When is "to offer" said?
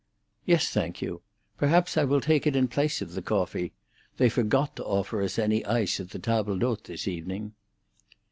4.77-5.21